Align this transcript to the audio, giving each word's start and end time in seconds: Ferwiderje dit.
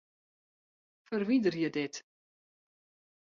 Ferwiderje 1.07 1.69
dit. 1.73 1.95